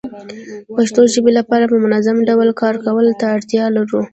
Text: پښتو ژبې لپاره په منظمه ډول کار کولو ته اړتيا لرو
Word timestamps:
پښتو 0.75 1.01
ژبې 1.13 1.31
لپاره 1.39 1.65
په 1.71 1.77
منظمه 1.83 2.23
ډول 2.29 2.49
کار 2.61 2.75
کولو 2.85 3.11
ته 3.19 3.25
اړتيا 3.35 3.65
لرو 3.75 4.01